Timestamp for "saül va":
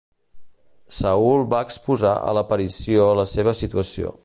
0.99-1.59